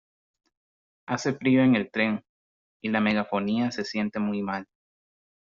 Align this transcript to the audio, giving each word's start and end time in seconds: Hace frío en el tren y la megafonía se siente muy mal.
Hace 1.05 1.33
frío 1.33 1.61
en 1.61 1.75
el 1.75 1.91
tren 1.91 2.25
y 2.81 2.89
la 2.89 2.99
megafonía 3.01 3.69
se 3.69 3.85
siente 3.85 4.17
muy 4.17 4.41
mal. 4.41 4.65